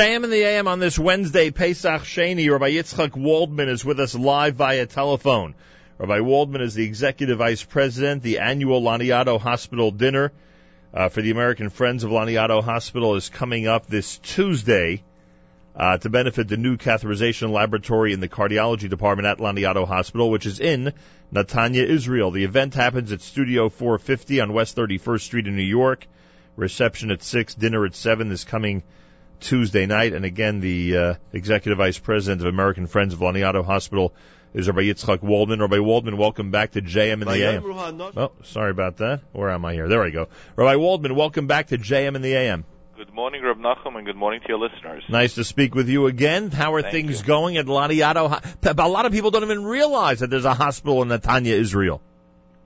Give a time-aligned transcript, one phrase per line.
[0.00, 2.50] JM in the AM on this Wednesday, Pesach Sheni.
[2.50, 5.54] Rabbi Yitzchak Waldman is with us live via telephone.
[5.98, 8.22] Rabbi Waldman is the Executive Vice President.
[8.22, 10.32] The annual Laniado Hospital dinner
[10.94, 15.02] uh, for the American Friends of Laniado Hospital is coming up this Tuesday
[15.76, 20.46] uh, to benefit the new catheterization laboratory in the cardiology department at Laniado Hospital, which
[20.46, 20.94] is in
[21.30, 22.30] Netanya, Israel.
[22.30, 26.06] The event happens at Studio 450 on West 31st Street in New York.
[26.56, 28.82] Reception at 6, dinner at 7 this coming
[29.40, 30.12] Tuesday night.
[30.12, 34.14] And again, the uh, Executive Vice President of American Friends of Laniado Hospital
[34.54, 35.60] is Rabbi Yitzchak Waldman.
[35.60, 37.64] Rabbi Waldman, welcome back to JM in the AM.
[38.16, 39.20] Oh, sorry about that.
[39.32, 39.88] Where am I here?
[39.88, 40.28] There I go.
[40.56, 42.64] Rabbi Waldman, welcome back to JM in the AM.
[42.96, 45.02] Good morning, Reb Nachum, and good morning to your listeners.
[45.08, 46.50] Nice to speak with you again.
[46.50, 47.26] How are Thank things you.
[47.26, 48.28] going at Laniado?
[48.62, 52.02] A lot of people don't even realize that there's a hospital in Netanya, Israel.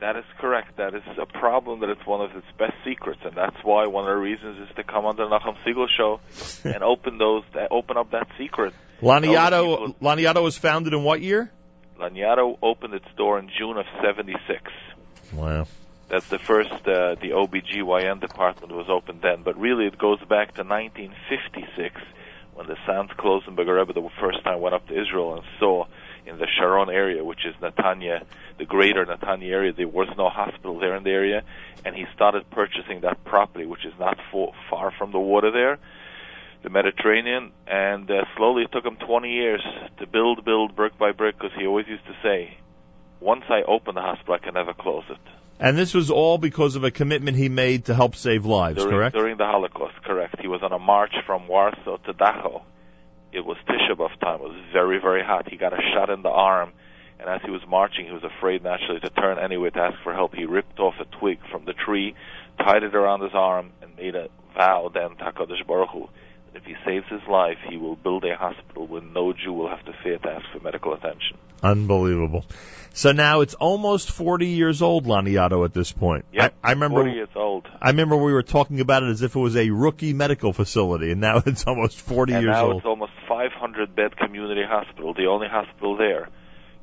[0.04, 0.76] That is correct.
[0.76, 4.04] That is a problem that it's one of its best secrets, and that's why one
[4.04, 6.20] of the reasons is to come on the Nachum Segal show
[6.68, 8.74] and open those, open up that secret.
[9.00, 11.50] Laniado, people- Laniado was founded in what year?
[11.98, 14.60] Laniado opened its door in June of '76.
[15.32, 15.66] Wow.
[16.10, 20.52] That's the first, uh, the OBGYN department was opened then, but really it goes back
[20.56, 21.98] to 1956
[22.52, 25.86] when the Sanz Klausenburger Rebbe the first time went up to Israel and saw
[26.26, 28.24] in the Sharon area, which is Netanya,
[28.58, 31.42] the greater Netanya area, there was no hospital there in the area,
[31.84, 35.78] and he started purchasing that property, which is not fo- far from the water there,
[36.62, 39.62] the Mediterranean, and uh, slowly it took him 20 years
[39.98, 42.56] to build, build, brick by brick, because he always used to say,
[43.20, 45.18] once I open the hospital, I can never close it.
[45.60, 48.90] And this was all because of a commitment he made to help save lives, during,
[48.90, 49.14] correct?
[49.14, 50.40] During the Holocaust, correct.
[50.40, 52.62] He was on a march from Warsaw to Dachau.
[53.34, 54.40] It was Tisha B'Av time.
[54.40, 55.48] It was very, very hot.
[55.50, 56.72] He got a shot in the arm,
[57.18, 60.14] and as he was marching, he was afraid naturally to turn anyway to ask for
[60.14, 60.34] help.
[60.34, 62.14] He ripped off a twig from the tree,
[62.58, 66.08] tied it around his arm, and made a vow then to HaKadosh Baruch Hu,
[66.52, 69.68] that if he saves his life, he will build a hospital where no Jew will
[69.68, 71.36] have to fear to ask for medical attention.
[71.60, 72.44] Unbelievable.
[72.92, 76.26] So now it's almost 40 years old, Laniado, at this point.
[76.32, 77.66] Yep, I, I remember 40 years old.
[77.82, 81.10] I remember we were talking about it as if it was a rookie medical facility,
[81.10, 82.76] and now it's almost 40 and years now old.
[82.76, 86.28] it's almost 500 bed community hospital, the only hospital there.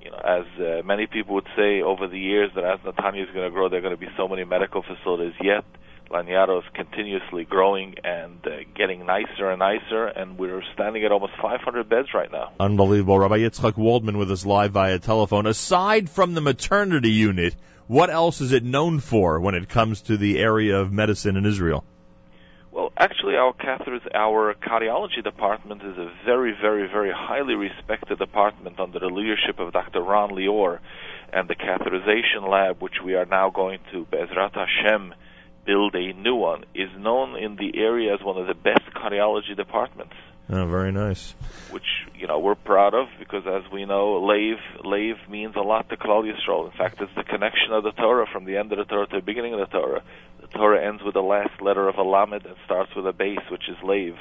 [0.01, 3.29] You know, as uh, many people would say over the years that as Netanya is
[3.33, 5.33] going to grow, there are going to be so many medical facilities.
[5.41, 5.63] Yet,
[6.09, 11.33] Laniado is continuously growing and uh, getting nicer and nicer, and we're standing at almost
[11.41, 12.51] 500 beds right now.
[12.59, 13.17] Unbelievable.
[13.17, 15.45] Rabbi Yitzchak Waldman with us live via telephone.
[15.45, 17.55] Aside from the maternity unit,
[17.87, 21.45] what else is it known for when it comes to the area of medicine in
[21.45, 21.85] Israel?
[23.01, 28.99] Actually, our catheters, our cardiology department is a very, very, very highly respected department under
[28.99, 30.01] the leadership of Dr.
[30.03, 30.77] Ron Lior,
[31.33, 35.15] and the catheterization lab, which we are now going to Bezrat Hashem
[35.65, 39.57] build a new one, is known in the area as one of the best cardiology
[39.57, 40.13] departments.
[40.51, 41.33] Oh, very nice.
[41.71, 45.89] Which you know we're proud of because, as we know, Lave Lave means a lot
[45.89, 46.69] to Klal Yisrael.
[46.69, 49.15] In fact, it's the connection of the Torah from the end of the Torah to
[49.15, 50.03] the beginning of the Torah.
[50.53, 53.67] Torah ends with the last letter of a lamed and starts with a base, which
[53.69, 54.17] is Lave.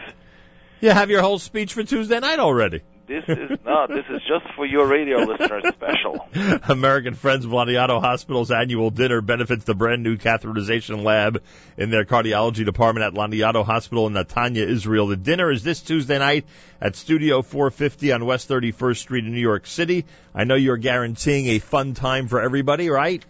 [0.81, 2.81] You have your whole speech for Tuesday night already.
[3.11, 3.89] This is not.
[3.89, 6.29] this is just for your radio listeners special.
[6.69, 11.43] American Friends of Laniado Hospital's annual dinner benefits the brand new catheterization lab
[11.77, 15.09] in their cardiology department at Laniado Hospital in Netanya, Israel.
[15.09, 16.47] The dinner is this Tuesday night
[16.81, 20.05] at Studio 450 on West 31st Street in New York City.
[20.33, 23.25] I know you're guaranteeing a fun time for everybody, right?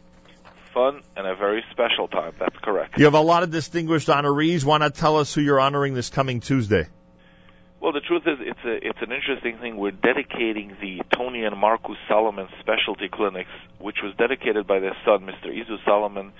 [0.74, 2.34] Fun and a very special time.
[2.38, 2.98] That's correct.
[2.98, 4.64] You have a lot of distinguished honorees.
[4.64, 6.86] Why not tell us who you're honoring this coming Tuesday?
[7.80, 9.78] Well, the truth is, it's a it's an interesting thing.
[9.78, 15.20] We're dedicating the Tony and Marcus Solomon specialty clinics, which was dedicated by their son,
[15.22, 15.46] Mr.
[15.46, 16.32] Izu Solomon,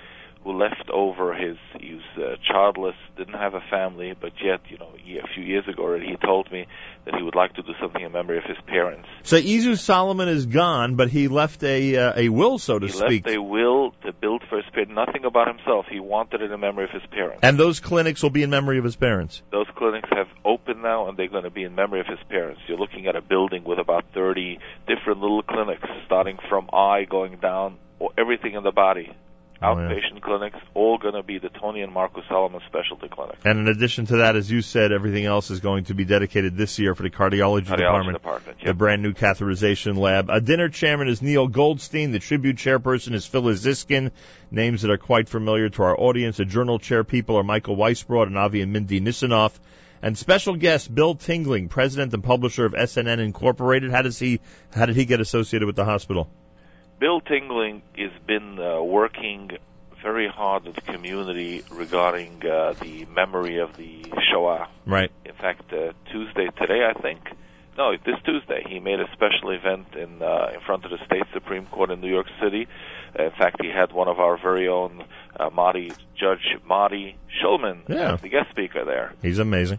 [0.45, 4.79] who left over his he was uh, childless, didn't have a family, but yet, you
[4.79, 6.67] know, he, a few years ago already, he told me
[7.05, 9.09] that he would like to do something in memory of his parents.
[9.23, 12.93] So Izu Solomon is gone, but he left a uh, a will, so to he
[12.93, 13.27] speak.
[13.27, 14.80] left a will to build for his parents.
[14.91, 15.87] Nothing about himself.
[15.89, 17.41] He wanted it in memory of his parents.
[17.43, 19.41] and those clinics will be in memory of his parents.
[19.53, 22.61] Those clinics have opened now, and they're going to be in memory of his parents.
[22.67, 27.37] You're looking at a building with about 30 different little clinics, starting from eye going
[27.37, 29.13] down, or everything in the body.
[29.63, 29.89] Oh, yeah.
[29.89, 33.37] Outpatient clinics, all going to be the Tony and Marcus Solomon specialty clinic.
[33.45, 36.57] And in addition to that, as you said, everything else is going to be dedicated
[36.57, 38.17] this year for the cardiology, Cardiology department.
[38.17, 38.59] department.
[38.65, 40.31] The brand new catheterization lab.
[40.31, 42.13] A dinner chairman is Neil Goldstein.
[42.13, 44.13] The tribute chairperson is Phyllis Ziskin.
[44.51, 46.39] Names that are quite familiar to our audience.
[46.39, 49.53] The journal chair people are Michael Weisbrod and Avi and Mindy Nisanoff.
[50.03, 53.91] And special guest Bill Tingling, president and publisher of SNN Incorporated.
[53.91, 54.41] How does he?
[54.75, 56.31] How did he get associated with the hospital?
[57.01, 59.51] Bill Tingling has been uh, working
[60.03, 64.69] very hard with the community regarding uh, the memory of the Shoah.
[64.87, 65.11] Right.
[65.25, 67.21] In fact, uh, Tuesday today, I think.
[67.79, 71.23] No, this Tuesday he made a special event in uh, in front of the state
[71.33, 72.67] supreme court in New York City.
[73.19, 75.03] In fact, he had one of our very own
[75.39, 78.15] uh, Marty Judge Marty Shulman Yeah.
[78.15, 79.15] as the guest speaker there.
[79.23, 79.79] He's amazing.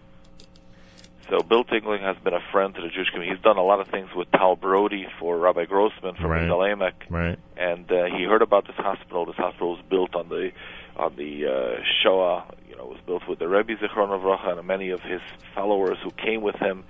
[1.32, 3.34] So Bill Tingling has been a friend to the Jewish community.
[3.38, 6.42] He's done a lot of things with Tal Brody for Rabbi Grossman from Right.
[6.42, 7.40] Migdal Right.
[7.56, 9.26] and uh, he heard about this hospital.
[9.26, 10.52] This hospital was built on the
[10.98, 12.54] on the uh, Shoah.
[12.70, 15.22] You know, it was built with the Rebbe Zichron Avracha and many of his
[15.56, 16.84] followers who came with him.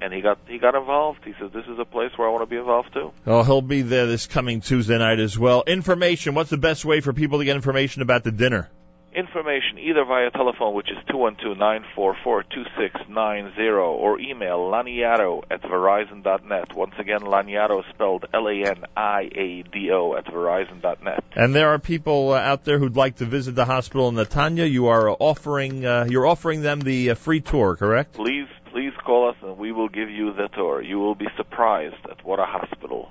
[0.00, 1.24] And he got he got involved.
[1.24, 3.62] He said, "This is a place where I want to be involved too." Oh, he'll
[3.62, 5.64] be there this coming Tuesday night as well.
[5.66, 6.36] Information.
[6.36, 8.70] What's the best way for people to get information about the dinner?
[9.14, 13.52] Information either via telephone, which is two one two nine four four two six nine
[13.56, 16.74] zero, or email laniado at verizon dot net.
[16.76, 21.24] Once again, laniado spelled L-A-N-I-A-D-O at verizon dot net.
[21.34, 24.70] And there are people uh, out there who'd like to visit the hospital in Netanya.
[24.70, 28.12] You are offering uh, you're offering them the uh, free tour, correct?
[28.12, 30.82] Please, please call us and we will give you the tour.
[30.82, 33.10] You will be surprised at what a hospital.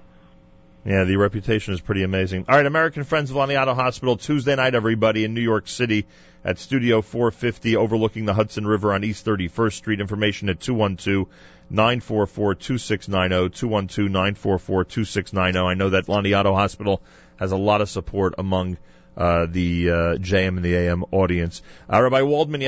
[0.87, 2.45] Yeah, the reputation is pretty amazing.
[2.47, 6.05] All right, American Friends of Laniado Hospital, Tuesday night, everybody, in New York City
[6.45, 9.99] at Studio 450 overlooking the Hudson River on East 31st Street.
[9.99, 11.27] Information at 212
[11.69, 15.59] 944 2690, 212 944 2690.
[15.59, 17.01] I know that Laniado Hospital
[17.35, 18.77] has a lot of support among
[19.17, 21.63] uh, the uh, JM and the AM audience.
[21.91, 22.61] Uh, Rabbi Waldman,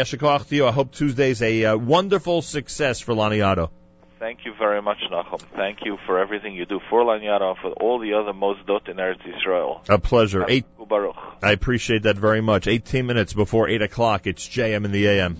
[0.55, 0.67] you.
[0.67, 3.69] I hope Tuesday's a uh, wonderful success for Laniado.
[4.19, 5.39] Thank you very much, Nachum.
[5.55, 8.97] Thank you for everything you do for Laniado and for all the other Mosdot in
[8.97, 9.81] Eretz Israel.
[9.87, 10.45] A pleasure.
[10.47, 10.65] Eight.
[11.41, 12.67] I appreciate that very much.
[12.67, 15.37] 18 minutes before 8 o'clock, it's JM in the AM.